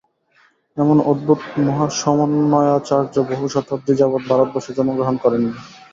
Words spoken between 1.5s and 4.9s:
মহাসমন্বয়াচার্য বহুশতাব্দী যাবৎ ভারতবর্ষে